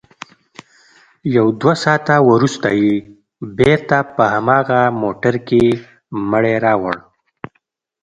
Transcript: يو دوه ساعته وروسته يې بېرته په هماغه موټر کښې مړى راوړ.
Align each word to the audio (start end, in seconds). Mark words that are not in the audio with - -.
يو 1.35 1.45
دوه 1.59 1.75
ساعته 1.83 2.15
وروسته 2.31 2.67
يې 2.81 2.93
بېرته 3.59 3.97
په 4.15 4.23
هماغه 4.33 4.81
موټر 5.01 5.35
کښې 5.47 5.65
مړى 6.29 6.55
راوړ. 6.65 6.95